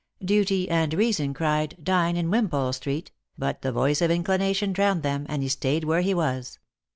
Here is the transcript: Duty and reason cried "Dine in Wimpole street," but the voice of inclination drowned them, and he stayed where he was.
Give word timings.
Duty 0.25 0.67
and 0.67 0.95
reason 0.95 1.31
cried 1.31 1.77
"Dine 1.83 2.17
in 2.17 2.31
Wimpole 2.31 2.73
street," 2.73 3.11
but 3.37 3.61
the 3.61 3.71
voice 3.71 4.01
of 4.01 4.09
inclination 4.09 4.73
drowned 4.73 5.03
them, 5.03 5.27
and 5.29 5.43
he 5.43 5.47
stayed 5.47 5.83
where 5.83 6.01
he 6.01 6.15
was. 6.15 6.57